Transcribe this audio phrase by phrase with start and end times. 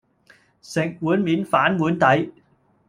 [0.63, 2.31] 食碗面反碗底